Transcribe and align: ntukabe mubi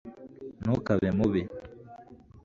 ntukabe 0.61 1.09
mubi 1.17 1.41